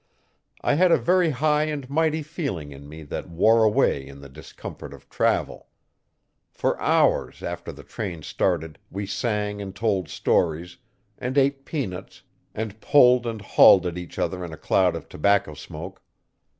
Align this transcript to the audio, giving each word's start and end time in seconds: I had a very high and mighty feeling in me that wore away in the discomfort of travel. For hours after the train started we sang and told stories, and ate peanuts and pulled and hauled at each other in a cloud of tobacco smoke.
I 0.61 0.73
had 0.73 0.91
a 0.91 0.97
very 0.97 1.29
high 1.29 1.65
and 1.65 1.87
mighty 1.87 2.23
feeling 2.23 2.71
in 2.71 2.89
me 2.89 3.03
that 3.03 3.29
wore 3.29 3.63
away 3.63 4.03
in 4.07 4.19
the 4.19 4.29
discomfort 4.29 4.95
of 4.95 5.07
travel. 5.11 5.67
For 6.49 6.81
hours 6.81 7.43
after 7.43 7.71
the 7.71 7.83
train 7.83 8.23
started 8.23 8.79
we 8.89 9.05
sang 9.05 9.61
and 9.61 9.75
told 9.75 10.09
stories, 10.09 10.77
and 11.19 11.37
ate 11.37 11.65
peanuts 11.65 12.23
and 12.55 12.81
pulled 12.81 13.27
and 13.27 13.43
hauled 13.43 13.85
at 13.85 13.95
each 13.99 14.17
other 14.17 14.43
in 14.43 14.51
a 14.51 14.57
cloud 14.57 14.95
of 14.95 15.07
tobacco 15.07 15.53
smoke. 15.53 16.01